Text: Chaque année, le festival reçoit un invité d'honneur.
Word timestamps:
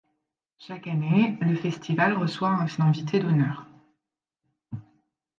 Chaque 0.57 0.87
année, 0.87 1.37
le 1.41 1.53
festival 1.55 2.13
reçoit 2.13 2.49
un 2.49 2.67
invité 2.79 3.19
d'honneur. 3.19 3.67